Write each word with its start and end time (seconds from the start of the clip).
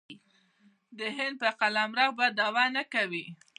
د 0.99 1.01
هند 1.17 1.35
په 1.41 1.49
قلمرو 1.59 2.07
به 2.17 2.25
دعوه 2.37 2.65
نه 2.75 2.83
کوي. 2.93 3.25